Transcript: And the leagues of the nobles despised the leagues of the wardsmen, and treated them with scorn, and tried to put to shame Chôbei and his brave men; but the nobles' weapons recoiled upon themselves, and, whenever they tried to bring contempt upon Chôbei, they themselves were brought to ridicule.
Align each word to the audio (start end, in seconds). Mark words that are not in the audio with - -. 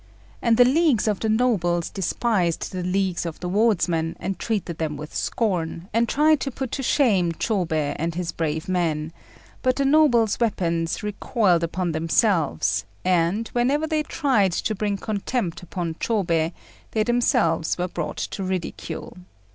And 0.41 0.57
the 0.57 0.65
leagues 0.65 1.07
of 1.07 1.19
the 1.19 1.29
nobles 1.29 1.91
despised 1.91 2.71
the 2.71 2.81
leagues 2.81 3.23
of 3.23 3.39
the 3.39 3.47
wardsmen, 3.47 4.17
and 4.19 4.39
treated 4.39 4.79
them 4.79 4.97
with 4.97 5.13
scorn, 5.13 5.89
and 5.93 6.09
tried 6.09 6.39
to 6.39 6.49
put 6.49 6.71
to 6.71 6.81
shame 6.81 7.33
Chôbei 7.33 7.95
and 7.99 8.15
his 8.15 8.31
brave 8.31 8.67
men; 8.67 9.13
but 9.61 9.75
the 9.75 9.85
nobles' 9.85 10.39
weapons 10.39 11.03
recoiled 11.03 11.61
upon 11.63 11.91
themselves, 11.91 12.83
and, 13.05 13.49
whenever 13.49 13.85
they 13.85 14.01
tried 14.01 14.53
to 14.53 14.73
bring 14.73 14.97
contempt 14.97 15.61
upon 15.61 15.93
Chôbei, 15.93 16.51
they 16.93 17.03
themselves 17.03 17.77
were 17.77 17.87
brought 17.87 18.17
to 18.17 18.41
ridicule. 18.43 19.15